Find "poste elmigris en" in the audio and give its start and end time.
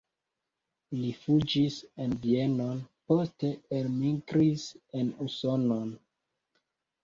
3.13-5.15